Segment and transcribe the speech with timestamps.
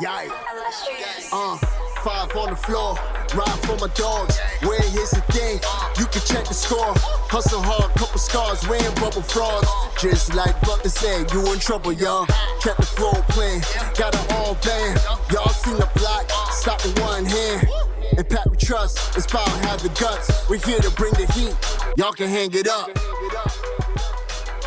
[0.00, 0.28] Yeah.
[1.32, 1.56] Uh,
[2.02, 2.96] five on the floor,
[3.34, 4.38] ride for my dogs.
[4.60, 5.60] Where here's the thing,
[5.98, 6.92] you can check the score.
[7.30, 9.68] Hustle hard, couple scars, wearing bubble frauds.
[10.00, 12.26] Just like Butler said, you in trouble, y'all.
[12.60, 13.62] Kept the flow playing,
[13.96, 15.00] got it all band.
[15.32, 17.68] Y'all seen the block, stop with one hand.
[18.18, 20.48] And Pat we trust, inspire, have the guts.
[20.50, 21.56] We're here to bring the heat,
[21.96, 22.90] y'all can hang it up.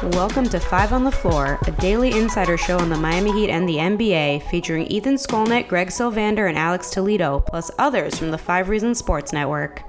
[0.03, 3.67] Welcome to Five on the Floor, a daily insider show on the Miami Heat and
[3.67, 8.69] the NBA, featuring Ethan Skolnick, Greg Sylvander, and Alex Toledo, plus others from the Five
[8.69, 9.81] Reasons Sports Network.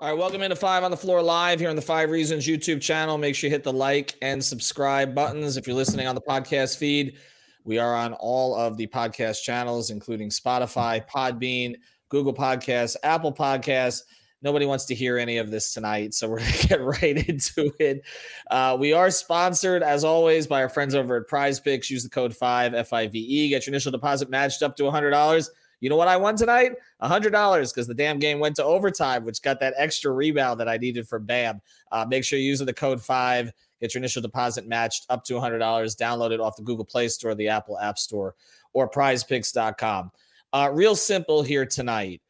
[0.00, 2.80] All right, welcome into Five on the Floor live here on the Five Reasons YouTube
[2.80, 3.18] channel.
[3.18, 6.78] Make sure you hit the like and subscribe buttons if you're listening on the podcast
[6.78, 7.18] feed.
[7.62, 11.74] We are on all of the podcast channels, including Spotify, Podbean,
[12.08, 14.00] Google Podcasts, Apple Podcasts.
[14.42, 17.72] Nobody wants to hear any of this tonight, so we're going to get right into
[17.78, 18.02] it.
[18.50, 21.90] Uh, we are sponsored, as always, by our friends over at Prize Picks.
[21.90, 23.12] Use the code 5 FIVE.
[23.12, 25.48] Get your initial deposit matched up to $100.
[25.80, 26.72] You know what I won tonight?
[27.02, 30.76] $100 because the damn game went to overtime, which got that extra rebound that I
[30.76, 31.60] needed for Bam.
[31.90, 33.50] Uh, make sure you're using the code 5.
[33.80, 35.58] Get your initial deposit matched up to $100.
[35.58, 38.34] Download it off the Google Play Store, the Apple App Store,
[38.74, 40.12] or prizepicks.com.
[40.52, 42.20] Uh, real simple here tonight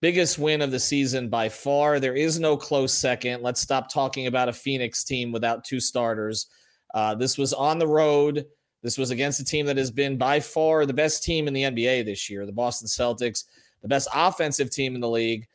[0.00, 1.98] biggest win of the season by far.
[1.98, 3.42] There is no close second.
[3.42, 6.46] Let's stop talking about a Phoenix team without two starters.
[6.94, 8.46] Uh, this was on the road.
[8.82, 11.64] This was against a team that has been by far the best team in the
[11.64, 13.44] NBA this year, the Boston Celtics,
[13.82, 15.46] the best offensive team in the league.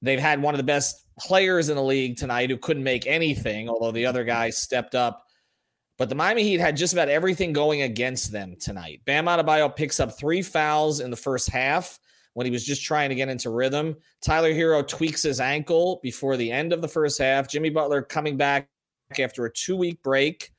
[0.00, 3.68] They've had one of the best players in the league tonight who couldn't make anything,
[3.68, 5.24] although the other guy stepped up.
[5.98, 9.00] But the Miami Heat had just about everything going against them tonight.
[9.06, 11.98] Bam Adebayo picks up three fouls in the first half
[12.36, 13.96] when he was just trying to get into rhythm.
[14.20, 17.48] Tyler Herro tweaks his ankle before the end of the first half.
[17.48, 18.68] Jimmy Butler coming back
[19.18, 20.52] after a two week break.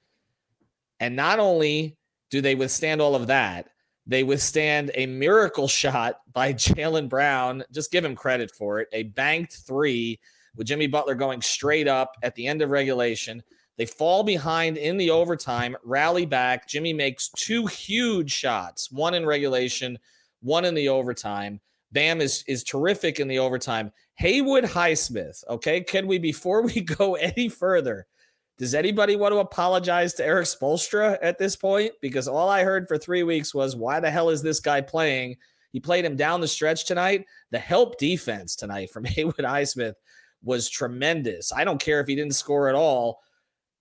[1.00, 1.96] And not only
[2.32, 3.70] do they withstand all of that,
[4.08, 7.64] they withstand a miracle shot by Jaylen Brown.
[7.72, 8.88] Just give him credit for it.
[8.92, 10.20] A banked three
[10.56, 13.44] with Jimmy Butler going straight up at the end of regulation.
[13.78, 16.68] They fall behind in the overtime, rally back.
[16.68, 20.00] Jimmy makes two huge shots, one in regulation,
[20.42, 21.60] one in the overtime.
[21.92, 23.92] Bam is is terrific in the overtime.
[24.16, 25.44] Haywood Highsmith.
[25.50, 28.08] Okay, can we before we go any further?
[28.58, 31.92] Does anybody want to apologize to Erik Spoelstra at this point?
[32.02, 35.38] Because all I heard for three weeks was, "Why the hell is this guy playing?"
[35.72, 37.26] He played him down the stretch tonight.
[37.52, 39.94] The help defense tonight from Haywood Highsmith
[40.44, 41.52] was tremendous.
[41.54, 43.22] I don't care if he didn't score at all.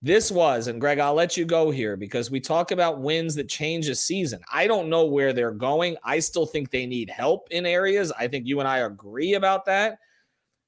[0.01, 3.49] This was, and Greg, I'll let you go here because we talk about wins that
[3.49, 4.41] change a season.
[4.51, 5.97] I don't know where they're going.
[6.03, 8.11] I still think they need help in areas.
[8.11, 9.97] I think you and I agree about that.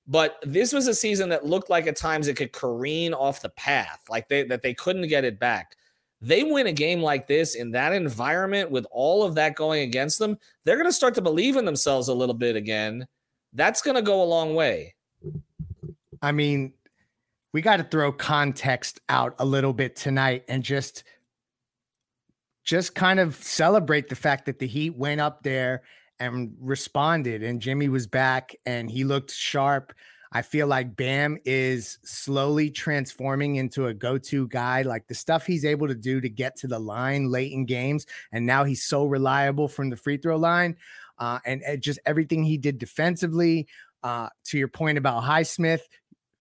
[0.08, 3.50] But this was a season that looked like at times it could careen off the
[3.50, 5.76] path, like they that they couldn't get it back.
[6.20, 10.18] They win a game like this in that environment with all of that going against
[10.18, 13.08] them, they're going to start to believe in themselves a little bit again.
[13.54, 14.96] That's going to go a long way.
[16.22, 16.74] I mean,
[17.54, 21.04] we got to throw context out a little bit tonight and just
[22.64, 25.82] just kind of celebrate the fact that the Heat went up there
[26.20, 29.94] and responded and Jimmy was back and he looked sharp.
[30.32, 35.66] I feel like Bam is slowly transforming into a go-to guy like the stuff he's
[35.66, 39.06] able to do to get to the line late in games and now he's so
[39.06, 40.76] reliable from the free throw line.
[41.18, 43.68] Uh, and, and just everything he did defensively
[44.04, 45.82] uh, to your point about Highsmith,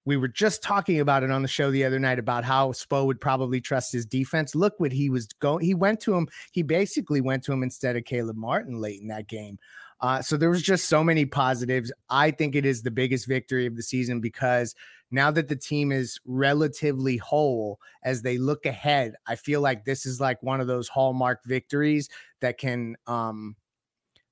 [0.08, 3.04] we were just talking about it on the show the other night about how Spo
[3.04, 4.54] would probably trust his defense.
[4.54, 5.62] Look what he was going.
[5.62, 6.28] He went to him.
[6.50, 9.58] He basically went to him instead of Caleb Martin late in that game.
[10.00, 11.92] Uh, so there was just so many positives.
[12.08, 14.74] I think it is the biggest victory of the season because
[15.10, 20.06] now that the team is relatively whole as they look ahead, I feel like this
[20.06, 22.08] is like one of those hallmark victories
[22.40, 23.56] that can um,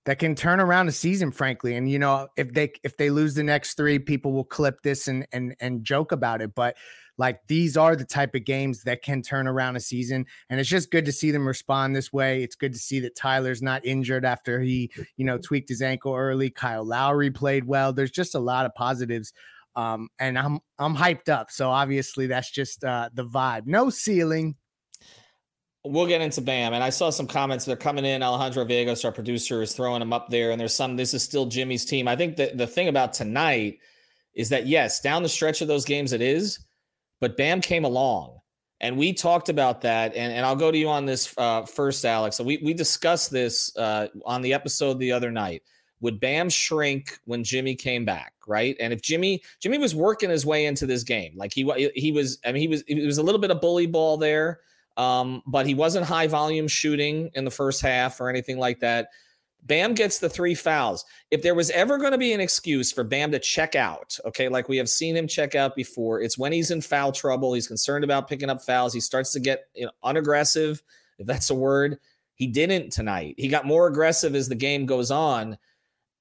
[0.07, 1.75] that can turn around a season, frankly.
[1.75, 5.09] And you know, if they if they lose the next three, people will clip this
[5.09, 6.55] and and and joke about it.
[6.55, 6.77] But
[7.19, 10.27] like these are the type of games that can turn around a season.
[10.49, 12.43] And it's just good to see them respond this way.
[12.43, 16.15] It's good to see that Tyler's not injured after he, you know, tweaked his ankle
[16.15, 16.51] early.
[16.51, 17.93] Kyle Lowry played well.
[17.93, 19.33] There's just a lot of positives.
[19.75, 21.51] Um, and I'm I'm hyped up.
[21.51, 23.67] So obviously that's just uh the vibe.
[23.67, 24.55] No ceiling,
[25.91, 26.73] we'll get into Bam.
[26.73, 27.65] And I saw some comments.
[27.65, 28.23] They're coming in.
[28.23, 30.51] Alejandro Vegas, our producer, is throwing them up there.
[30.51, 32.09] And there's some, this is still Jimmy's team.
[32.09, 33.79] I think that the thing about tonight
[34.35, 36.59] is that, yes, down the stretch of those games, it is,
[37.21, 38.39] but Bam came along.
[38.81, 40.15] And we talked about that.
[40.15, 42.37] And, and I'll go to you on this uh, first, Alex.
[42.37, 45.63] So we, we discussed this uh, on the episode the other night.
[46.01, 48.77] Would Bam shrink when Jimmy came back, right?
[48.79, 52.39] And if Jimmy Jimmy was working his way into this game, like he he was,
[52.45, 54.61] I mean, he was it was a little bit of bully ball there
[54.97, 59.09] Um, but he wasn't high volume shooting in the first half or anything like that.
[59.67, 61.05] Bam gets the three fouls.
[61.31, 64.49] If there was ever going to be an excuse for Bam to check out, okay,
[64.49, 67.53] like we have seen him check out before, it's when he's in foul trouble.
[67.53, 68.95] He's concerned about picking up fouls.
[68.95, 70.81] He starts to get you know, unaggressive,
[71.19, 71.99] if that's a word.
[72.35, 73.35] He didn't tonight.
[73.39, 75.59] He got more aggressive as the game goes on.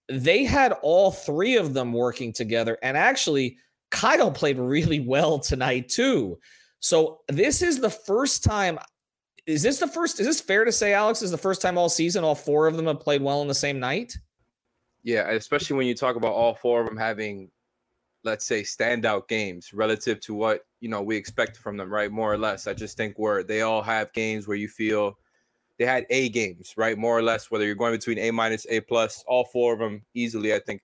[0.10, 2.78] They had all three of them working together.
[2.81, 3.57] And actually,
[3.92, 6.39] Kyle played really well tonight, too.
[6.86, 8.78] So this is the first time
[9.48, 10.20] is this the first?
[10.20, 11.24] Is this fair to say, Alex?
[11.24, 13.56] Is the first time all season all four of them have played well in the
[13.56, 14.16] same night?
[15.02, 17.50] Yeah, especially when you talk about all four of them having,
[18.24, 22.12] let's say, standout games relative to what you know we expect from them, right?
[22.12, 22.68] More or less.
[22.68, 25.18] I just think where they all have games where you feel
[25.80, 27.00] they had A games, right?
[27.00, 30.04] More or less, whether you're going between A minus, A plus, all four of them
[30.14, 30.84] easily, I think,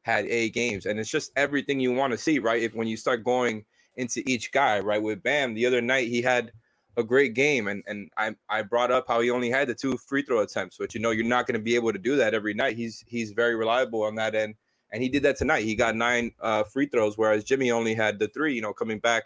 [0.00, 2.62] had A games, and it's just everything you want to see, right?
[2.62, 3.66] If when you start going
[3.96, 5.02] into each guy, right?
[5.02, 6.52] With Bam, the other night he had
[6.96, 7.68] a great game.
[7.68, 10.76] And and I I brought up how he only had the two free throw attempts,
[10.78, 12.76] but you know you're not going to be able to do that every night.
[12.76, 14.54] He's he's very reliable on that end,
[14.90, 15.64] and he did that tonight.
[15.64, 18.54] He got nine uh, free throws, whereas Jimmy only had the three.
[18.54, 19.24] You know, coming back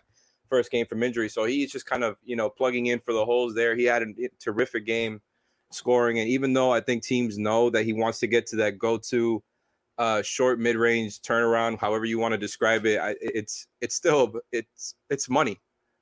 [0.49, 3.25] first game from injury, so he's just kind of you know plugging in for the
[3.25, 3.77] holes there.
[3.77, 5.21] He had a terrific game
[5.71, 8.79] scoring, and even though I think teams know that he wants to get to that
[8.79, 9.43] go to.
[9.99, 14.95] Uh, short mid-range turnaround, however you want to describe it, I, it's it's still it's
[15.09, 15.59] it's money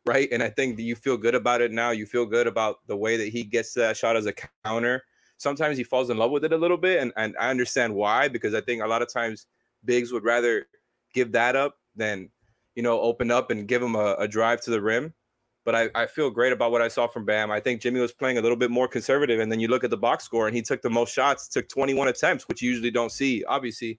[0.07, 0.29] right?
[0.33, 1.91] And I think that you feel good about it now.
[1.91, 5.05] You feel good about the way that he gets that shot as a counter.
[5.39, 8.29] Sometimes he falls in love with it a little bit, and, and I understand why,
[8.29, 9.47] because I think a lot of times
[9.85, 10.67] bigs would rather
[11.13, 12.31] give that up than,
[12.75, 15.13] you know, open up and give him a, a drive to the rim.
[15.65, 17.51] But I, I feel great about what I saw from Bam.
[17.51, 19.41] I think Jimmy was playing a little bit more conservative.
[19.41, 21.69] And then you look at the box score, and he took the most shots, took
[21.69, 23.45] 21 attempts, which you usually don't see.
[23.45, 23.99] Obviously,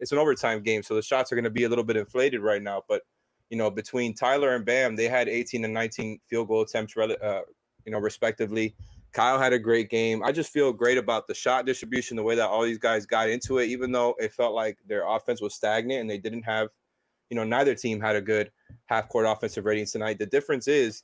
[0.00, 2.40] it's an overtime game, so the shots are going to be a little bit inflated
[2.40, 2.82] right now.
[2.88, 3.02] But
[3.50, 7.40] you know, between Tyler and Bam, they had 18 and 19 field goal attempts, uh,
[7.84, 8.74] you know, respectively.
[9.12, 10.24] Kyle had a great game.
[10.24, 13.28] I just feel great about the shot distribution, the way that all these guys got
[13.28, 16.70] into it, even though it felt like their offense was stagnant and they didn't have,
[17.30, 18.50] you know, neither team had a good
[18.86, 20.18] half court offensive ratings tonight.
[20.18, 21.02] The difference is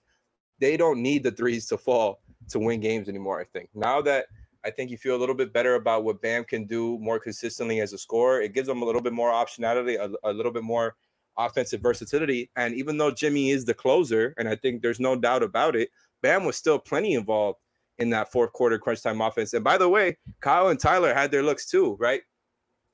[0.58, 2.20] they don't need the threes to fall
[2.50, 3.40] to win games anymore.
[3.40, 4.26] I think now that
[4.64, 7.80] I think you feel a little bit better about what Bam can do more consistently
[7.80, 10.62] as a scorer, it gives them a little bit more optionality, a, a little bit
[10.62, 10.96] more
[11.38, 12.50] offensive versatility.
[12.56, 15.88] And even though Jimmy is the closer, and I think there's no doubt about it,
[16.22, 17.58] Bam was still plenty involved
[17.98, 19.54] in that fourth quarter crunch time offense.
[19.54, 22.22] And by the way, Kyle and Tyler had their looks too, right?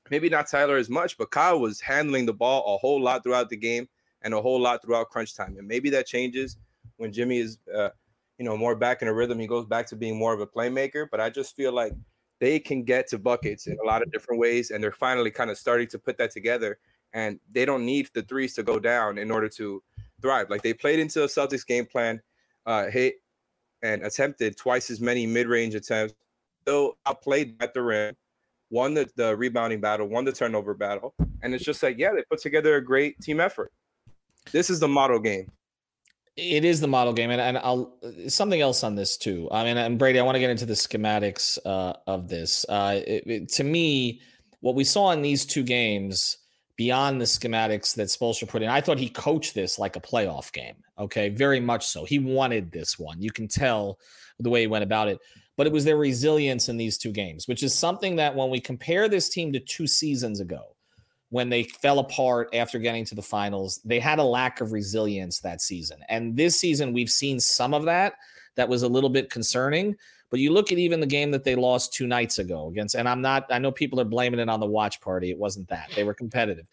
[0.09, 3.49] Maybe not Tyler as much, but Kyle was handling the ball a whole lot throughout
[3.49, 3.89] the game
[4.21, 5.55] and a whole lot throughout crunch time.
[5.57, 6.57] And maybe that changes
[6.97, 7.89] when Jimmy is, uh,
[8.37, 9.39] you know, more back in a rhythm.
[9.39, 11.07] He goes back to being more of a playmaker.
[11.09, 11.93] But I just feel like
[12.39, 15.49] they can get to buckets in a lot of different ways, and they're finally kind
[15.49, 16.77] of starting to put that together
[17.13, 19.81] and they don't need the threes to go down in order to
[20.21, 20.49] thrive.
[20.49, 22.21] Like they played into the Celtics game plan,
[22.65, 23.15] uh, hit
[23.81, 26.13] and attempted twice as many mid-range attempts,
[26.61, 28.15] still outplayed at the rim,
[28.69, 32.23] won the, the rebounding battle, won the turnover battle, and it's just like yeah, they
[32.29, 33.71] put together a great team effort.
[34.51, 35.51] This is the model game.
[36.35, 37.97] It is the model game, and, and I'll
[38.27, 39.49] something else on this too.
[39.51, 42.63] I mean, and Brady, I want to get into the schematics uh, of this.
[42.69, 44.21] Uh, it, it, to me,
[44.59, 46.37] what we saw in these two games
[46.77, 48.69] beyond the schematics that Spoelstra put in.
[48.69, 50.75] I thought he coached this like a playoff game.
[50.99, 52.05] Okay, very much so.
[52.05, 53.21] He wanted this one.
[53.21, 53.99] You can tell
[54.39, 55.19] the way he went about it.
[55.57, 58.59] But it was their resilience in these two games, which is something that when we
[58.59, 60.75] compare this team to two seasons ago,
[61.29, 65.39] when they fell apart after getting to the finals, they had a lack of resilience
[65.39, 65.99] that season.
[66.07, 68.13] And this season, we've seen some of that.
[68.55, 69.95] That was a little bit concerning.
[70.29, 73.07] But you look at even the game that they lost two nights ago against, and
[73.07, 75.29] I'm not, I know people are blaming it on the watch party.
[75.29, 75.89] It wasn't that.
[75.95, 76.65] They were competitive.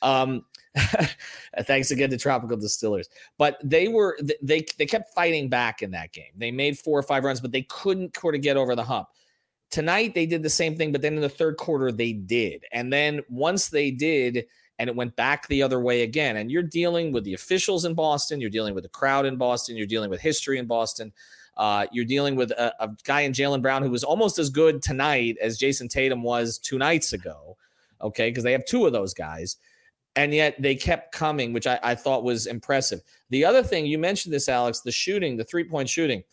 [0.00, 0.44] Um,
[1.62, 3.08] thanks again to Tropical Distillers.
[3.36, 6.30] But they were, they, they kept fighting back in that game.
[6.36, 9.08] They made four or five runs, but they couldn't sort of get over the hump.
[9.70, 12.64] Tonight, they did the same thing, but then in the third quarter, they did.
[12.72, 14.46] And then once they did,
[14.80, 16.38] and it went back the other way again.
[16.38, 19.76] And you're dealing with the officials in Boston, you're dealing with the crowd in Boston,
[19.76, 21.12] you're dealing with history in Boston.
[21.54, 24.80] Uh, you're dealing with a, a guy in Jaylen Brown who was almost as good
[24.80, 27.58] tonight as Jayson Tatum was two nights ago.
[28.00, 29.58] Okay, because they have two of those guys.
[30.16, 33.02] And yet they kept coming, which I, I thought was impressive.
[33.28, 36.24] The other thing, you mentioned this, Alex, the shooting, the three point shooting.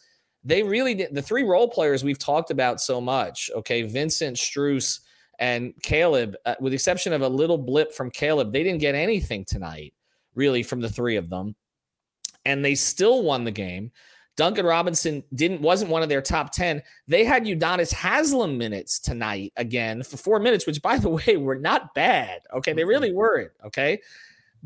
[0.48, 1.14] They really did.
[1.14, 5.02] The three role players we've talked about so much, okay, Vincent, Strus,
[5.40, 8.96] and Caleb, uh, with the exception of a little blip from Caleb, they didn't get
[8.96, 9.94] anything tonight,
[10.36, 11.54] really, from the three of them.
[12.46, 13.92] And they still won the game.
[14.38, 16.82] Duncan Robinson didn't wasn't one of their top 10.
[17.10, 21.60] They had Udonis Haslem minutes tonight again for four minutes, which by the way were
[21.60, 22.40] not bad.
[22.54, 22.72] Okay.
[22.72, 23.52] They really weren't.
[23.66, 24.00] Okay.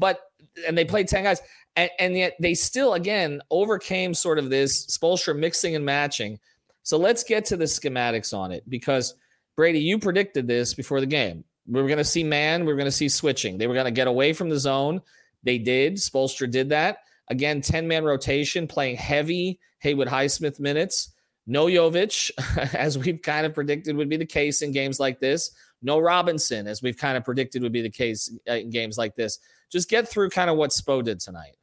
[0.01, 0.19] But
[0.67, 1.41] and they played 10 guys,
[1.77, 6.39] and, and yet they still again overcame sort of this Spoelstra mixing and matching.
[6.83, 9.13] So let's get to the schematics on it because
[9.55, 11.45] Brady, you predicted this before the game.
[11.67, 13.57] We were going to see man, we were going to see switching.
[13.57, 15.01] They were going to get away from the zone.
[15.43, 15.95] They did.
[15.95, 16.97] Spoelstra did that.
[17.29, 21.13] Again, 10 man rotation, playing heavy Haywood Highsmith minutes.
[21.47, 22.31] No Jovic,
[22.73, 25.51] as we've kind of predicted would be the case in games like this.
[25.81, 29.15] No Robinson, as we've kind of predicted would be the case uh, in games like
[29.15, 29.39] this.
[29.71, 31.55] Just get through kind of what Spo did tonight.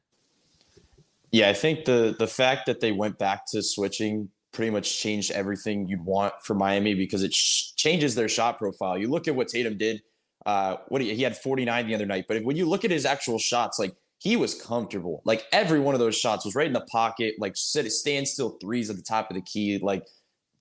[1.30, 5.30] Yeah, I think the the fact that they went back to switching pretty much changed
[5.30, 8.96] everything you'd want for Miami because it sh- changes their shot profile.
[8.96, 10.02] You look at what Tatum did.
[10.46, 13.04] Uh, what he, he had 49 the other night, but when you look at his
[13.04, 15.20] actual shots, like he was comfortable.
[15.24, 18.88] Like every one of those shots was right in the pocket, like sit, standstill threes
[18.88, 19.78] at the top of the key.
[19.82, 20.06] Like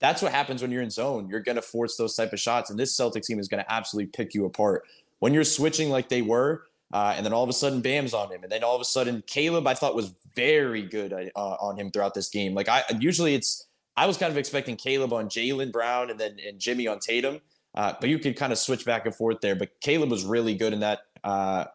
[0.00, 1.28] that's what happens when you're in zone.
[1.28, 3.72] You're going to force those type of shots, and this Celtics team is going to
[3.72, 4.82] absolutely pick you apart.
[5.18, 8.30] When you're switching like they were, uh, and then all of a sudden Bam's on
[8.30, 11.78] him, and then all of a sudden Caleb, I thought was very good uh, on
[11.78, 12.54] him throughout this game.
[12.54, 13.66] Like I usually it's
[13.96, 17.40] I was kind of expecting Caleb on Jaylen Brown and then and Jimmy on Tatum,
[17.74, 19.56] uh, but you could kind of switch back and forth there.
[19.56, 21.66] But Caleb was really good in that uh,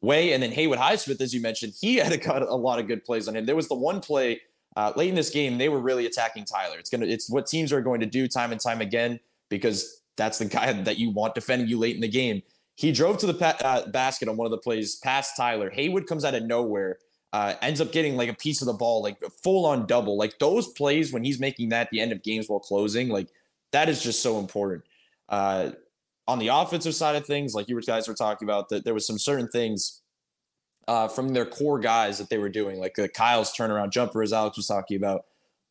[0.00, 3.04] way, and then Haywood Highsmith, as you mentioned, he had a, a lot of good
[3.04, 3.46] plays on him.
[3.46, 4.40] There was the one play
[4.76, 6.78] uh, late in this game they were really attacking Tyler.
[6.78, 10.38] It's gonna it's what teams are going to do time and time again because that's
[10.38, 12.42] the guy that you want defending you late in the game.
[12.76, 15.70] He drove to the pa- uh, basket on one of the plays past Tyler.
[15.70, 16.98] Haywood comes out of nowhere,
[17.32, 20.16] uh, ends up getting like a piece of the ball, like full on double.
[20.16, 23.28] Like those plays when he's making that at the end of games while closing, like
[23.72, 24.84] that is just so important.
[25.28, 25.72] Uh,
[26.28, 29.06] on the offensive side of things, like you guys were talking about, that there was
[29.06, 30.02] some certain things
[30.88, 34.32] uh, from their core guys that they were doing, like the Kyle's turnaround jumper, as
[34.32, 35.24] Alex was talking about.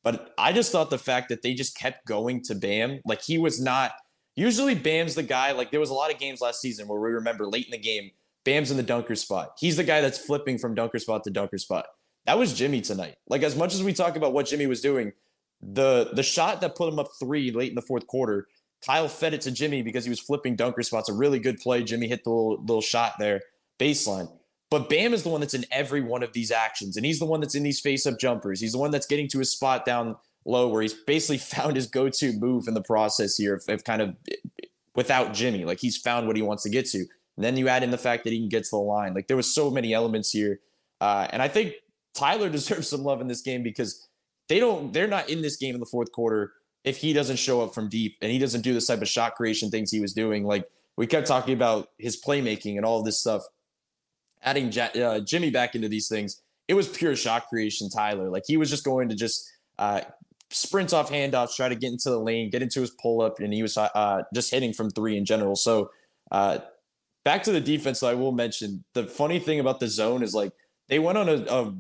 [0.04, 3.38] But I just thought the fact that they just kept going to Bam, like he
[3.38, 3.94] was not.
[4.36, 5.52] Usually, Bam's the guy.
[5.52, 7.78] Like there was a lot of games last season where we remember late in the
[7.78, 8.12] game,
[8.46, 9.54] Bam's in the dunker spot.
[9.60, 11.86] He's the guy that's flipping from dunker spot to dunker spot.
[12.26, 13.16] That was Jimmy tonight.
[13.28, 15.14] Like as much as we talk about what Jimmy was doing,
[15.62, 18.48] the the shot that put him up three late in the fourth quarter,
[18.86, 21.10] Kyle fed it to Jimmy because he was flipping dunker spots.
[21.10, 21.84] A really good play.
[21.84, 23.42] Jimmy hit the little, little shot there,
[23.80, 24.32] baseline.
[24.72, 27.26] But Bam is the one that's in every one of these actions, and he's the
[27.26, 28.62] one that's in these face-up jumpers.
[28.62, 31.88] He's the one that's getting to his spot down low, where he's basically found his
[31.88, 34.16] go-to move in the process here of, of kind of
[34.96, 35.66] without Jimmy.
[35.66, 37.00] Like he's found what he wants to get to.
[37.00, 39.14] And then you add in the fact that he can get to the line.
[39.14, 40.60] Like there was so many elements here,
[41.00, 41.74] uh, and I think
[42.14, 44.08] Tyler deserves some love in this game because
[44.50, 44.94] they don't.
[44.94, 47.90] They're not in this game in the fourth quarter if he doesn't show up from
[47.90, 50.44] deep and he doesn't do this type of shot creation things he was doing.
[50.44, 50.68] Like
[50.98, 53.44] we kept talking about his playmaking and all this stuff
[54.44, 58.30] adding uh, Jimmy back into these things, it was pure shot creation, Tyler.
[58.30, 60.02] Like he was just going to just uh,
[60.52, 63.54] sprint off handoffs, try to get into the lane, get into his pull up, and
[63.54, 65.56] he was uh, just hitting from three in general.
[65.56, 65.92] So
[66.32, 66.60] uh,
[67.24, 70.52] back to the defense, I will mention the funny thing about the zone is like
[70.90, 71.74] they went on a, a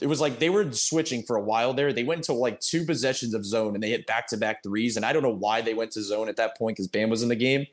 [0.00, 1.92] it was like they were switching for a while there.
[1.92, 4.96] They went to like two possessions of zone and they hit back to back threes.
[4.96, 7.22] And I don't know why they went to zone at that point because Bam was
[7.22, 7.66] in the game.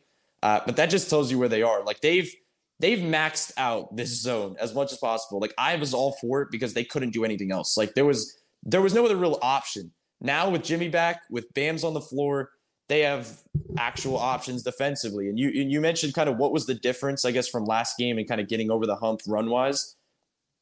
[0.44, 1.84] Uh, but that just tells you where they are.
[1.84, 2.34] Like they've
[2.80, 5.40] they've maxed out this zone as much as possible.
[5.40, 7.78] Like I was all for it because they couldn't do anything else.
[7.78, 9.92] Like there was there was no other real option.
[10.22, 12.52] Now with Jimmy back, with Bam's on the floor,
[12.88, 13.42] they have
[13.78, 15.30] actual options defensively.
[15.30, 18.18] And you you mentioned kind of what was the difference, I guess, from last game
[18.18, 19.96] and kind of getting over the hump run wise.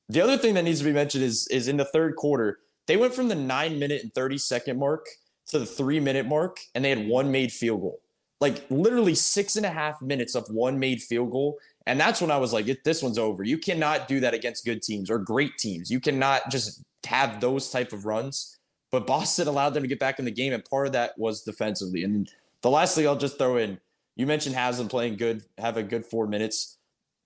[0.10, 2.98] The other thing that needs to be mentioned is is in the third quarter, they
[2.98, 5.06] went from the nine minute and 30 second mark
[5.48, 8.00] to the three minute mark, and they had one made field goal.
[8.40, 12.32] Like literally six and a half minutes of one made field goal and that's when
[12.32, 13.46] I was like, this one's over.
[13.46, 15.90] You cannot do that against good teams or great teams.
[15.90, 18.57] You cannot just have those type of runs.
[18.92, 21.44] But Boston allowed them to get back in the game, and part of that was
[21.44, 22.04] defensively.
[22.04, 22.30] And
[22.62, 23.80] the last thing I'll just throw in,
[24.16, 26.78] you mentioned Haslem playing good, have a good four minutes.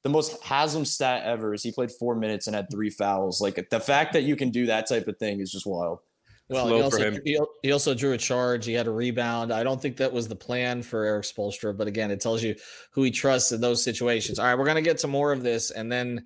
[0.03, 3.39] The most Haslem stat ever is he played four minutes and had three fouls.
[3.39, 5.99] Like the fact that you can do that type of thing is just wild.
[6.49, 8.65] Well, he also, he, he also, drew a charge.
[8.65, 9.53] He had a rebound.
[9.53, 12.55] I don't think that was the plan for Erik Spoelstra, but again, it tells you
[12.91, 14.37] who he trusts in those situations.
[14.37, 16.25] All right, we're gonna get to more of this, and then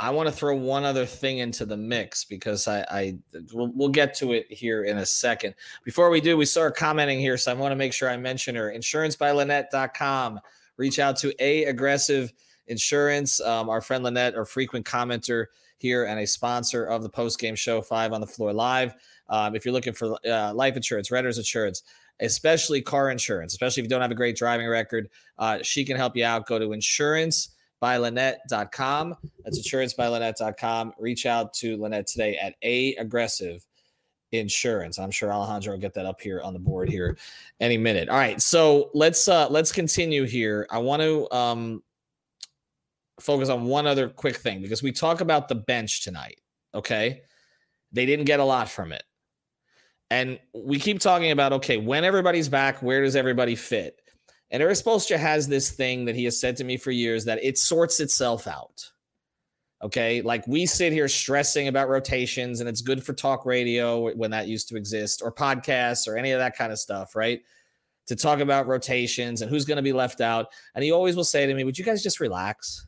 [0.00, 3.18] I want to throw one other thing into the mix because I, I
[3.52, 5.54] we'll, we'll, get to it here in a second.
[5.84, 8.54] Before we do, we start commenting here, so I want to make sure I mention
[8.54, 8.72] her.
[8.72, 10.40] InsuranceByLynette.com.
[10.76, 12.32] Reach out to a aggressive
[12.68, 13.40] insurance.
[13.40, 15.46] Um, our friend Lynette, our frequent commenter
[15.78, 18.94] here and a sponsor of the post game show Five on the Floor Live.
[19.28, 21.82] Um, if you're looking for uh, life insurance, renter's insurance,
[22.20, 25.96] especially car insurance, especially if you don't have a great driving record, uh, she can
[25.96, 26.46] help you out.
[26.46, 26.72] Go to
[27.82, 29.16] insurancebyLynette.com.
[29.44, 30.92] That's insurancebyLynette.com.
[30.98, 33.64] Reach out to Lynette today at A Aggressive
[34.32, 34.98] Insurance.
[34.98, 37.16] I'm sure Alejandro will get that up here on the board here
[37.60, 38.08] any minute.
[38.08, 40.66] All right, so let's uh let's continue here.
[40.70, 41.82] I want to um
[43.20, 46.40] focus on one other quick thing because we talk about the bench tonight.
[46.74, 47.22] Okay.
[47.90, 49.02] They didn't get a lot from it.
[50.10, 54.00] And we keep talking about okay, when everybody's back, where does everybody fit?
[54.50, 57.58] And Spoelstra has this thing that he has said to me for years that it
[57.58, 58.90] sorts itself out.
[59.82, 60.22] Okay.
[60.22, 64.48] Like we sit here stressing about rotations, and it's good for talk radio when that
[64.48, 67.40] used to exist, or podcasts, or any of that kind of stuff, right?
[68.06, 70.46] To talk about rotations and who's going to be left out.
[70.74, 72.86] And he always will say to me, Would you guys just relax?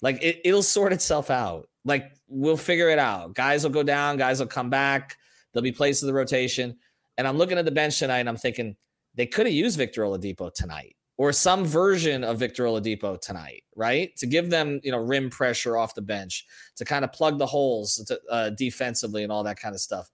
[0.00, 1.68] Like it, it'll sort itself out.
[1.84, 3.34] Like we'll figure it out.
[3.34, 5.16] Guys will go down, guys will come back.
[5.52, 6.76] There'll be places of the rotation.
[7.16, 8.76] And I'm looking at the bench tonight and I'm thinking
[9.18, 14.16] they could have used Victor Oladipo tonight or some version of Victor Oladipo tonight, right?
[14.16, 16.46] To give them, you know, rim pressure off the bench,
[16.76, 20.08] to kind of plug the holes to, uh, defensively and all that kind of stuff.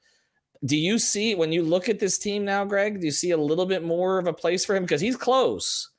[0.65, 2.99] Do you see when you look at this team now, Greg?
[2.99, 5.91] Do you see a little bit more of a place for him because he's close?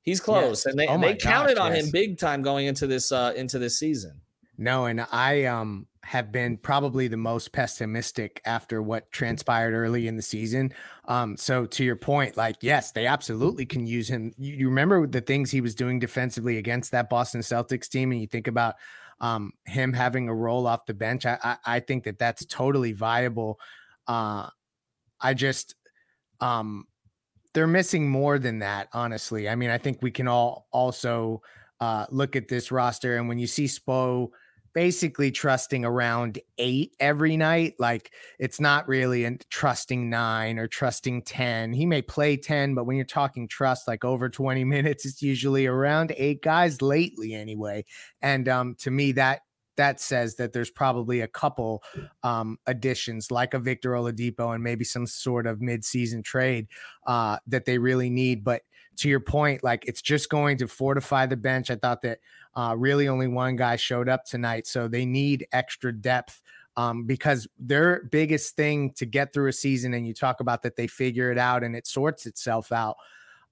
[0.00, 0.66] He's close, yes.
[0.66, 1.84] and they, oh they counted on yes.
[1.84, 4.20] him big time going into this uh, into this season.
[4.56, 10.16] No, and I um have been probably the most pessimistic after what transpired early in
[10.16, 10.70] the season.
[11.06, 14.32] Um, so to your point, like yes, they absolutely can use him.
[14.36, 18.20] You, you, remember the things he was doing defensively against that Boston Celtics team, and
[18.20, 18.74] you think about
[19.20, 21.24] um, him having a role off the bench.
[21.24, 23.58] I, I, I think that that's totally viable.
[24.06, 24.48] Uh,
[25.20, 25.74] I just
[26.40, 26.86] um,
[27.54, 29.48] they're missing more than that, honestly.
[29.48, 31.40] I mean, I think we can all also
[31.80, 34.28] uh, look at this roster, and when you see Spo
[34.74, 37.74] basically trusting around eight every night.
[37.78, 41.72] Like it's not really a trusting nine or trusting 10.
[41.72, 45.66] He may play 10, but when you're talking trust, like over 20 minutes, it's usually
[45.66, 47.84] around eight guys lately anyway.
[48.20, 49.40] And um, to me, that
[49.76, 51.82] that says that there's probably a couple
[52.22, 56.68] um, additions like a Victor Oladipo and maybe some sort of midseason trade
[57.08, 58.44] uh, that they really need.
[58.44, 58.62] But
[58.98, 61.70] to your point, like it's just going to fortify the bench.
[61.70, 62.18] I thought that
[62.56, 66.42] uh, really, only one guy showed up tonight, so they need extra depth
[66.76, 70.76] um, because their biggest thing to get through a season, and you talk about that
[70.76, 72.96] they figure it out and it sorts itself out.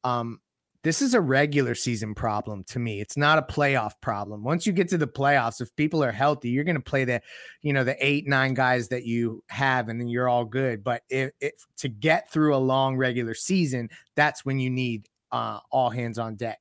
[0.05, 0.41] Um,
[0.83, 3.01] this is a regular season problem to me.
[3.01, 4.43] It's not a playoff problem.
[4.43, 7.23] Once you get to the playoffs, if people are healthy, you're going to play the,
[7.61, 10.83] you know, the eight, nine guys that you have, and then you're all good.
[10.83, 15.61] But if, if to get through a long regular season, that's when you need uh,
[15.71, 16.59] all hands on deck.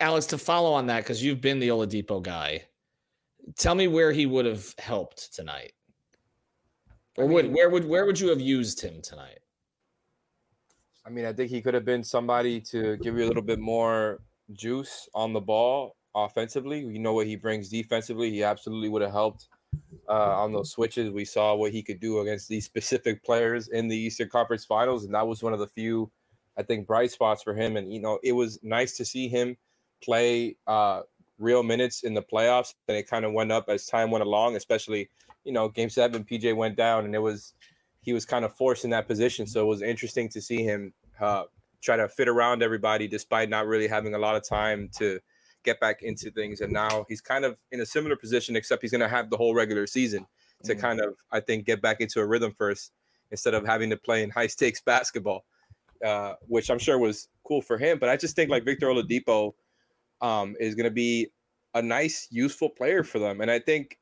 [0.00, 2.64] Alex, to follow on that, because you've been the Oladipo guy,
[3.56, 5.72] tell me where he would have helped tonight,
[7.16, 9.38] or would where would where would you have used him tonight?
[11.04, 13.60] I mean, I think he could have been somebody to give you a little bit
[13.60, 14.20] more
[14.52, 16.80] juice on the ball offensively.
[16.80, 18.30] You know what he brings defensively.
[18.30, 19.48] He absolutely would have helped
[20.08, 21.10] uh, on those switches.
[21.10, 25.04] We saw what he could do against these specific players in the Eastern Conference Finals,
[25.04, 26.10] and that was one of the few,
[26.58, 27.76] I think, bright spots for him.
[27.76, 29.56] And you know, it was nice to see him
[30.02, 31.02] play uh,
[31.38, 34.56] real minutes in the playoffs, and it kind of went up as time went along.
[34.56, 35.08] Especially,
[35.44, 37.54] you know, Game Seven, PJ went down, and it was
[38.00, 39.46] he was kind of forced in that position.
[39.46, 41.44] So it was interesting to see him uh,
[41.82, 45.18] try to fit around everybody, despite not really having a lot of time to
[45.64, 46.60] get back into things.
[46.60, 49.36] And now he's kind of in a similar position, except he's going to have the
[49.36, 50.26] whole regular season
[50.64, 50.80] to mm-hmm.
[50.80, 52.92] kind of, I think, get back into a rhythm first
[53.30, 55.44] instead of having to play in high stakes basketball,
[56.04, 57.98] uh, which I'm sure was cool for him.
[57.98, 59.52] But I just think like Victor Oladipo
[60.20, 61.28] um, is going to be
[61.74, 63.40] a nice, useful player for them.
[63.40, 63.98] And I think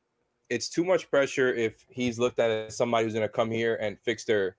[0.49, 3.75] it's too much pressure if he's looked at as somebody who's going to come here
[3.75, 4.57] and fix their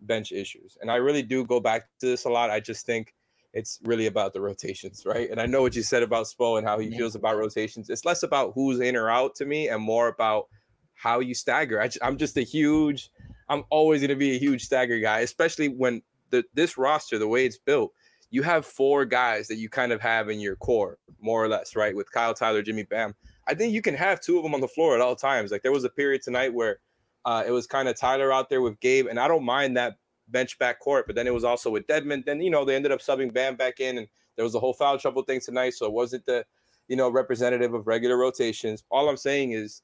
[0.00, 0.76] bench issues.
[0.80, 2.50] And I really do go back to this a lot.
[2.50, 3.14] I just think
[3.52, 5.30] it's really about the rotations, right?
[5.30, 6.98] And I know what you said about Spo and how he yeah.
[6.98, 7.90] feels about rotations.
[7.90, 10.48] It's less about who's in or out to me and more about
[10.94, 11.80] how you stagger.
[11.82, 13.10] I am just a huge,
[13.48, 17.28] I'm always going to be a huge stagger guy, especially when the this roster, the
[17.28, 17.92] way it's built,
[18.32, 21.76] you have four guys that you kind of have in your core, more or less,
[21.76, 21.94] right?
[21.94, 23.14] With Kyle Tyler, Jimmy Bam.
[23.46, 25.52] I think you can have two of them on the floor at all times.
[25.52, 26.78] Like there was a period tonight where
[27.26, 29.98] uh, it was kind of Tyler out there with Gabe, and I don't mind that
[30.28, 32.24] bench back court, but then it was also with Dedmon.
[32.24, 34.72] Then you know they ended up subbing Bam back in, and there was a whole
[34.72, 36.46] foul trouble thing tonight, so it wasn't the
[36.88, 38.82] you know representative of regular rotations.
[38.90, 39.82] All I'm saying is,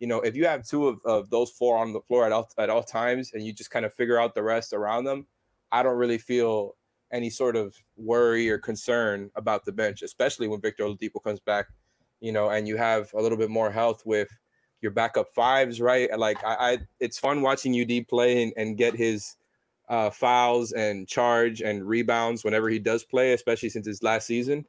[0.00, 2.50] you know, if you have two of, of those four on the floor at all
[2.58, 5.28] at all times, and you just kind of figure out the rest around them,
[5.70, 6.74] I don't really feel
[7.14, 11.66] any sort of worry or concern about the bench, especially when Victor Oladipo comes back,
[12.20, 14.28] you know, and you have a little bit more health with
[14.82, 16.10] your backup fives, right?
[16.18, 19.36] Like I, I it's fun watching UD play and, and get his
[19.88, 24.66] uh, fouls and charge and rebounds whenever he does play, especially since his last season.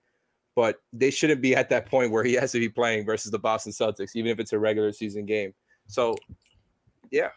[0.56, 3.40] But they shouldn't be at that point where he has to be playing versus the
[3.40, 5.54] Boston Celtics, even if it's a regular season game.
[5.88, 6.16] So,
[7.12, 7.30] yeah,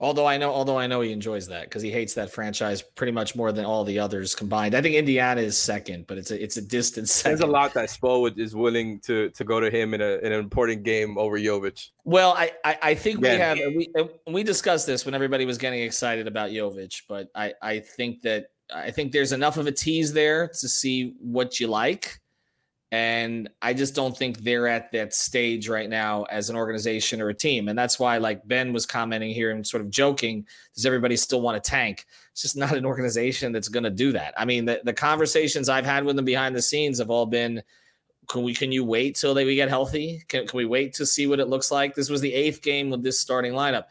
[0.00, 3.10] Although I know, although I know he enjoys that because he hates that franchise pretty
[3.10, 4.76] much more than all the others combined.
[4.76, 7.38] I think Indiana is second, but it's a it's a distant second.
[7.38, 10.32] There's a lot that Spo is willing to to go to him in, a, in
[10.32, 11.88] an important game over Jovic.
[12.04, 13.54] Well, I I, I think yeah.
[13.54, 17.54] we have we we discussed this when everybody was getting excited about Jovic, but I
[17.60, 21.66] I think that I think there's enough of a tease there to see what you
[21.66, 22.20] like.
[22.90, 27.28] And I just don't think they're at that stage right now as an organization or
[27.28, 27.68] a team.
[27.68, 31.42] And that's why, like Ben was commenting here and sort of joking, does everybody still
[31.42, 32.06] want to tank?
[32.32, 34.32] It's just not an organization that's going to do that.
[34.38, 37.62] I mean, the, the conversations I've had with them behind the scenes have all been,
[38.28, 40.22] can we can you wait till they we get healthy?
[40.28, 41.94] Can, can we wait to see what it looks like?
[41.94, 43.84] This was the eighth game with this starting lineup.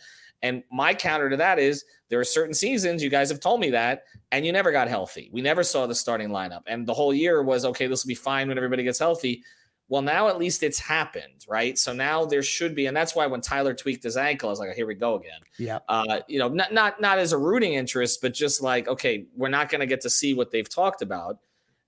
[0.43, 3.69] And my counter to that is there are certain seasons, you guys have told me
[3.71, 5.29] that, and you never got healthy.
[5.33, 6.61] We never saw the starting lineup.
[6.67, 9.43] And the whole year was okay, this will be fine when everybody gets healthy.
[9.89, 11.77] Well, now at least it's happened, right?
[11.77, 14.59] So now there should be, and that's why when Tyler tweaked his ankle, I was
[14.59, 15.39] like, here we go again.
[15.57, 15.79] Yeah.
[15.87, 19.47] Uh, you know, not not not as a rooting interest, but just like, okay, we're
[19.47, 21.39] not going to get to see what they've talked about.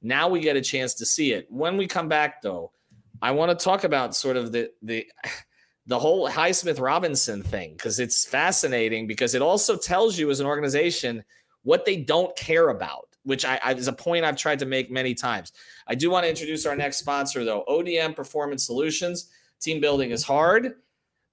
[0.01, 1.45] Now we get a chance to see it.
[1.49, 2.71] When we come back, though,
[3.21, 5.05] I want to talk about sort of the the
[5.89, 10.45] the whole Highsmith Robinson thing because it's fascinating because it also tells you as an
[10.45, 11.23] organization
[11.63, 14.91] what they don't care about, which I, I, is a point I've tried to make
[14.91, 15.51] many times.
[15.87, 19.31] I do want to introduce our next sponsor though, ODM Performance Solutions.
[19.59, 20.75] Team building is hard.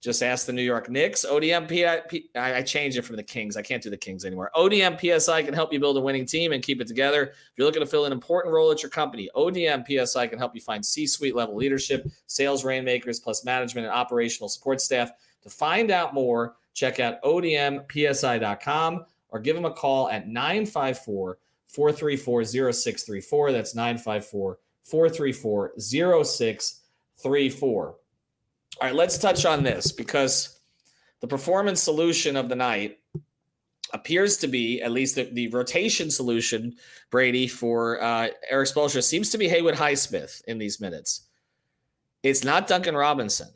[0.07, 1.27] Just ask the New York Knicks.
[1.29, 3.57] ODM P- I changed it from the Kings.
[3.57, 4.53] I can't do the Kings anymore.
[4.55, 7.25] ODM PSI can help you build a winning team and keep it together.
[7.25, 10.55] If you're looking to fill an important role at your company, ODM PSI can help
[10.55, 15.11] you find C-suite level leadership, sales rainmakers, plus management and operational support staff.
[15.43, 22.45] To find out more, check out odmpsi.com or give them a call at 954 434
[22.45, 23.51] 0634.
[23.51, 27.97] That's 954 434 0634.
[28.81, 30.61] All right, let's touch on this because
[31.21, 32.99] the performance solution of the night
[33.93, 36.75] appears to be, at least the, the rotation solution,
[37.11, 41.27] Brady, for uh, Erik Spoelstra seems to be Haywood Highsmith in these minutes.
[42.23, 43.49] It's not Duncan Robinson.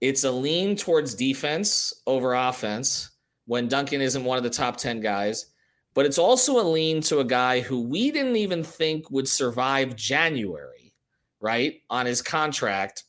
[0.00, 3.10] It's a lean towards defense over offense
[3.46, 5.46] when Duncan isn't one of the top 10 guys.
[5.94, 9.96] But it's also a lean to a guy who we didn't even think would survive
[9.96, 10.94] January,
[11.40, 13.04] right, on his contract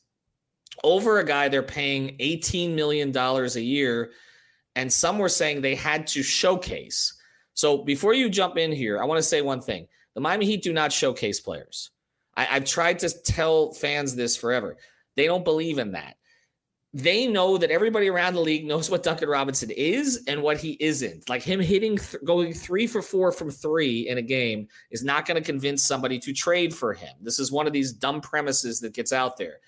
[0.82, 4.12] over a guy they're paying $18 million a year.
[4.74, 7.14] And some were saying they had to showcase.
[7.54, 10.62] So before you jump in here, I want to say one thing the Miami Heat
[10.62, 11.90] do not showcase players.
[12.36, 14.76] I, have tried to tell fans this forever.
[15.16, 16.16] They don't believe in that.
[16.94, 20.76] They know that everybody around the league knows what Duncan Robinson is and what he
[20.78, 21.28] isn't.
[21.28, 25.24] Like him hitting, th- going three for four from three in a game is not
[25.24, 27.14] going to convince somebody to trade for him.
[27.22, 29.58] This is one of these dumb premises that gets out there.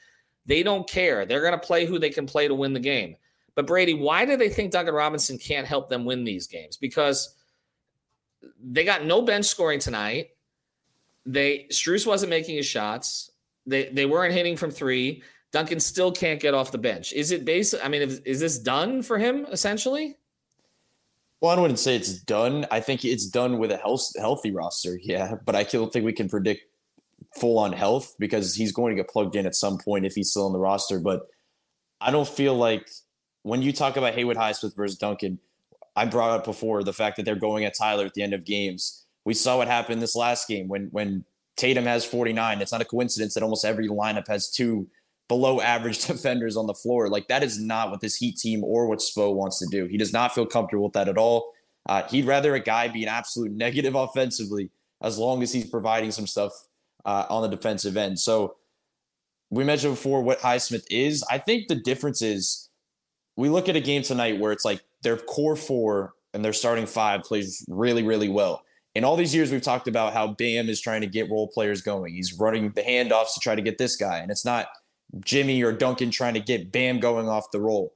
[0.47, 1.25] They don't care.
[1.25, 3.17] They're going to play who they can play to win the game.
[3.55, 6.77] But Brady, why do they think Duncan Robinson can't help them win these games?
[6.77, 7.35] Because
[8.63, 10.31] they got no bench scoring tonight.
[11.25, 13.31] They Strus wasn't making his shots.
[13.67, 15.23] They they weren't hitting from three.
[15.53, 17.13] Duncan still can't get off the bench.
[17.13, 17.83] Is it basic?
[17.85, 20.17] I mean, is, is this done for him essentially?
[21.41, 22.67] Well, I wouldn't say it's done.
[22.71, 24.99] I think it's done with a health, healthy roster.
[25.01, 26.63] Yeah, but I don't think we can predict
[27.39, 30.31] full on health because he's going to get plugged in at some point if he's
[30.31, 30.99] still on the roster.
[30.99, 31.27] But
[32.01, 32.89] I don't feel like
[33.43, 35.39] when you talk about Haywood Highsmith versus Duncan,
[35.97, 38.45] I brought up before the fact that they're going at Tyler at the end of
[38.45, 39.05] games.
[39.25, 41.25] We saw what happened this last game when when
[41.57, 42.61] Tatum has 49.
[42.61, 44.89] It's not a coincidence that almost every lineup has two
[45.29, 47.09] below average defenders on the floor.
[47.09, 49.87] Like that is not what this Heat team or what Spo wants to do.
[49.87, 51.53] He does not feel comfortable with that at all.
[51.87, 54.71] Uh, he'd rather a guy be an absolute negative offensively
[55.03, 56.53] as long as he's providing some stuff
[57.05, 58.19] uh, on the defensive end.
[58.19, 58.57] So
[59.51, 61.25] we mentioned before what Highsmith is.
[61.31, 62.69] I think the difference is
[63.37, 66.87] we look at a game tonight where it's like their core four and their starting
[66.87, 68.63] five plays really, really well.
[68.95, 71.83] In all these years, we've talked about how Bam is trying to get role players
[71.83, 72.15] going.
[72.15, 74.69] He's running the handoffs to try to get this guy, and it's not
[75.25, 77.93] Jimmy or Duncan trying to get Bam going off the roll.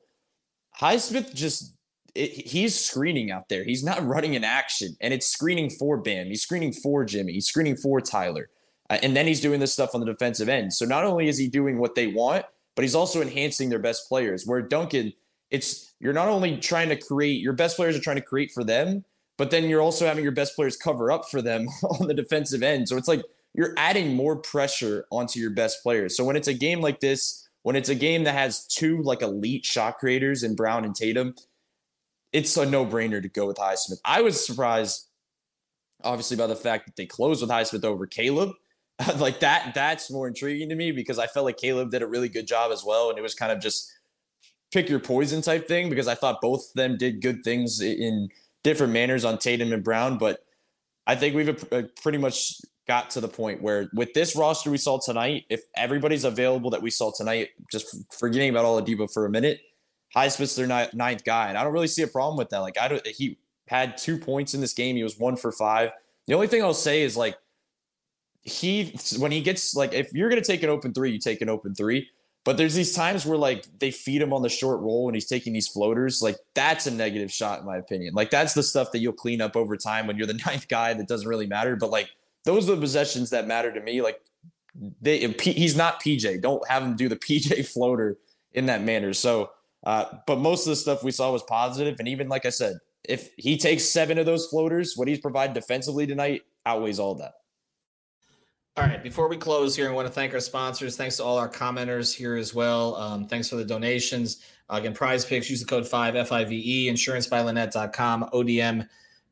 [0.81, 1.77] Highsmith just
[2.14, 3.64] it, he's screening out there.
[3.64, 6.27] He's not running an action, and it's screening for Bam.
[6.27, 7.33] He's screening for Jimmy.
[7.33, 8.51] He's screening for Tyler.
[8.90, 10.72] Uh, and then he's doing this stuff on the defensive end.
[10.72, 14.09] So not only is he doing what they want, but he's also enhancing their best
[14.09, 14.46] players.
[14.46, 15.12] Where Duncan,
[15.51, 18.64] it's you're not only trying to create your best players are trying to create for
[18.64, 19.05] them,
[19.37, 21.68] but then you're also having your best players cover up for them
[22.01, 22.88] on the defensive end.
[22.88, 23.22] So it's like
[23.55, 26.16] you're adding more pressure onto your best players.
[26.16, 29.22] So when it's a game like this, when it's a game that has two like
[29.22, 31.35] elite shot creators in Brown and Tatum,
[32.33, 33.98] it's a no-brainer to go with Highsmith.
[34.05, 35.07] I was surprised,
[36.05, 38.51] obviously, by the fact that they closed with Highsmith over Caleb.
[39.19, 42.29] like that that's more intriguing to me because I felt like Caleb did a really
[42.29, 43.93] good job as well and it was kind of just
[44.73, 48.29] pick your poison type thing because I thought both of them did good things in
[48.63, 50.19] different manners on Tatum and Brown.
[50.19, 50.41] But
[51.07, 54.79] I think we've uh, pretty much got to the point where with this roster we
[54.79, 59.13] saw tonight, if everybody's available that we saw tonight, just forgetting about all the Oladipo
[59.13, 59.61] for a minute,
[60.17, 62.59] Highsmith's their ninth guy, and I don't really see a problem with that.
[62.59, 64.97] Like I don't, he had two points in this game.
[64.97, 65.91] He was one for five.
[66.27, 67.37] The only thing I'll say is like
[68.49, 71.49] he when he gets like if you're gonna take an open three, you take an
[71.49, 72.09] open three.
[72.45, 75.27] But there's these times where like they feed him on the short roll and he's
[75.27, 76.23] taking these floaters.
[76.23, 78.15] Like that's a negative shot in my opinion.
[78.15, 80.95] Like that's the stuff that you'll clean up over time when you're the ninth guy
[80.95, 81.77] that doesn't really matter.
[81.77, 82.11] But like
[82.45, 84.01] those are the possessions that matter to me.
[84.01, 84.21] Like
[85.01, 86.41] they he's not PJ.
[86.41, 88.17] Don't have him do the PJ floater
[88.53, 89.13] in that manner.
[89.13, 89.51] So
[89.85, 92.79] uh, but most of the stuff we saw was positive, and even like I said,
[93.05, 97.35] if he takes seven of those floaters, what he's provided defensively tonight outweighs all that.
[98.79, 100.97] All right, before we close here, I want to thank our sponsors.
[100.97, 102.95] Thanks to all our commenters here as well.
[102.95, 104.41] Um, thanks for the donations.
[104.71, 108.31] Again, prize picks, use the code 5 FIVE, insurancebyLynette.com,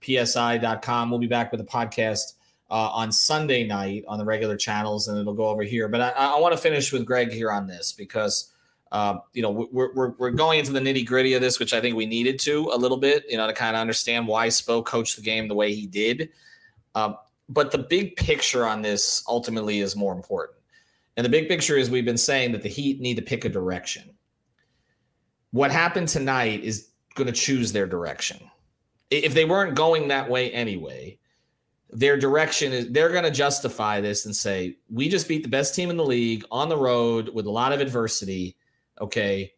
[0.02, 1.10] ODMPSI.com.
[1.10, 2.32] We'll be back with a podcast
[2.72, 5.86] uh, on Sunday night on the regular channels, and it'll go over here.
[5.86, 8.52] But I, I want to finish with Greg here on this because
[8.90, 11.80] uh, you know, we're, we're, we're going into the nitty gritty of this, which I
[11.80, 14.84] think we needed to a little bit, you know, to kind of understand why Spo
[14.84, 16.30] coached the game the way he did.
[16.96, 17.16] Um,
[17.48, 20.58] but the big picture on this ultimately is more important.
[21.16, 23.48] And the big picture is we've been saying that the Heat need to pick a
[23.48, 24.14] direction.
[25.52, 28.38] What happened tonight is going to choose their direction.
[29.10, 31.18] If they weren't going that way anyway,
[31.90, 35.74] their direction is they're going to justify this and say, we just beat the best
[35.74, 38.56] team in the league on the road with a lot of adversity
[39.00, 39.52] okay,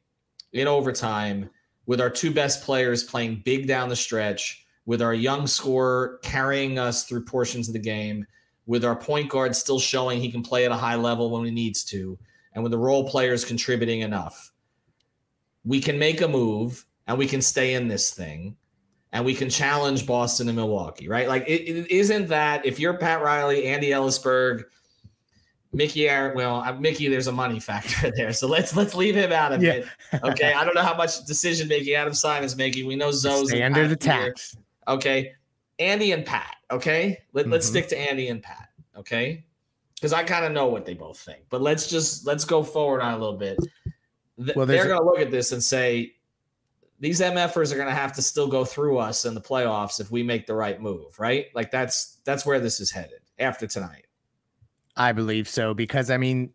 [0.53, 1.51] in overtime
[1.87, 6.79] with our two best players playing big down the stretch, with our young scorer carrying
[6.79, 8.25] us through portions of the game,
[8.65, 11.51] with our point guard still showing he can play at a high level when he
[11.51, 12.19] needs to,
[12.55, 14.51] and with the role players contributing enough.
[15.63, 18.57] We can make a move and we can stay in this thing
[19.13, 21.29] and we can challenge Boston and Milwaukee, right?
[21.29, 24.65] Like, it, it isn't that if you're Pat Riley, Andy Elisburg,
[25.75, 29.33] Micky Arison, well, uh, Mickey, there's a money factor there, so let's let's leave him
[29.33, 29.73] out of yeah.
[29.73, 29.87] it.
[30.25, 32.87] Okay, I don't know how much decision making Adam Simon's making.
[32.87, 34.57] We know Zoe's under the tax.
[34.89, 35.33] Okay,
[35.79, 36.57] Andy and Pat.
[36.71, 37.53] Okay, Let, mm-hmm.
[37.53, 38.69] let's stick to Andy and Pat.
[38.97, 39.45] Okay,
[39.95, 43.01] because I kind of know what they both think, but let's just let's go forward
[43.01, 43.59] on a little bit.
[44.45, 46.15] Th- well, they're going to look at this and say
[47.01, 50.11] these MFers are going to have to still go through us in the playoffs if
[50.11, 51.47] we make the right move, right?
[51.55, 54.07] Like that's that's where this is headed after tonight.
[54.97, 56.51] I believe so because I mean,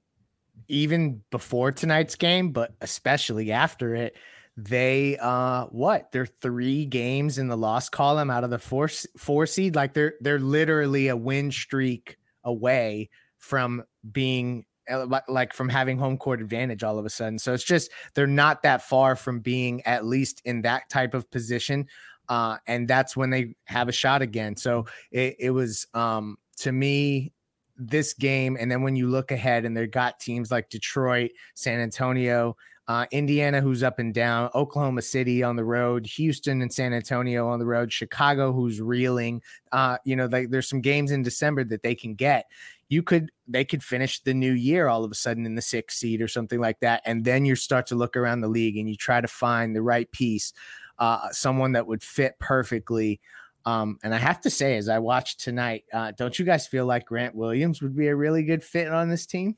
[0.67, 4.15] even before tonight's game, but especially after it,
[4.55, 6.11] they uh what?
[6.11, 9.75] They're three games in the loss column out of the four four seed?
[9.75, 16.17] Like they're they're literally a win streak away from being uh, like from having home
[16.17, 17.39] court advantage all of a sudden.
[17.39, 21.29] So it's just they're not that far from being at least in that type of
[21.31, 21.87] position
[22.29, 24.55] uh and that's when they have a shot again.
[24.55, 27.33] So it, it was um to me
[27.77, 31.79] this game, and then when you look ahead, and they've got teams like Detroit, San
[31.79, 32.55] Antonio,
[32.87, 37.47] uh, Indiana, who's up and down, Oklahoma City on the road, Houston and San Antonio
[37.47, 39.41] on the road, Chicago, who's reeling.
[39.71, 42.45] Uh, you know, like there's some games in December that they can get.
[42.89, 45.97] You could, they could finish the new year all of a sudden in the sixth
[45.97, 48.89] seed or something like that, and then you start to look around the league and
[48.89, 50.53] you try to find the right piece,
[50.99, 53.21] uh, someone that would fit perfectly.
[53.65, 56.85] Um, and I have to say, as I watched tonight, uh, don't you guys feel
[56.85, 59.55] like Grant Williams would be a really good fit on this team?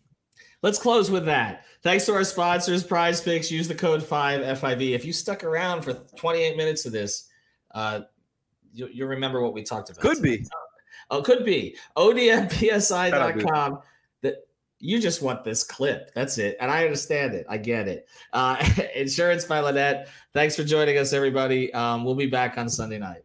[0.66, 1.64] Let's close with that.
[1.84, 3.52] Thanks to our sponsors, Prize Picks.
[3.52, 4.96] Use the code five FIV.
[4.96, 7.30] If you stuck around for 28 minutes of this,
[7.76, 8.00] uh,
[8.74, 10.02] you, will remember what we talked about.
[10.02, 10.44] Could be.
[11.12, 11.78] Oh, could be.
[11.96, 13.78] ODMPSI.com.
[14.24, 14.48] That
[14.80, 16.12] you just want this clip.
[16.16, 16.58] That's it.
[16.60, 17.46] And I understand it.
[17.48, 18.10] I get it.
[18.34, 18.58] Uh,
[18.96, 20.10] Insurance by Lynette.
[20.34, 21.72] Thanks for joining us, everybody.
[21.76, 23.22] Um, we'll be back on Sunday night.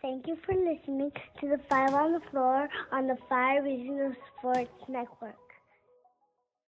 [0.00, 4.70] Thank you for listening to the Five on the Floor on the Five Reasons Sports
[4.88, 5.36] Network.